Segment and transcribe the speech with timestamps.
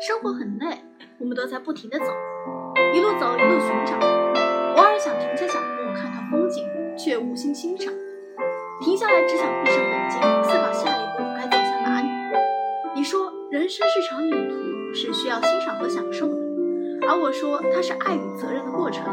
[0.00, 0.78] 生活很累，
[1.18, 2.06] 我们都在不停地走、
[2.94, 3.96] 一路走、一路寻找。
[4.76, 6.64] 偶尔想停下脚步看看风景，
[6.96, 7.92] 却无心欣赏。
[8.80, 12.08] 停下来只想闭上眼睛，思考下一步该走向哪里。
[12.94, 16.36] 你说人生是场旅途，是需要欣赏和享受的；
[17.08, 19.04] 而我说它是爱与责任的过程。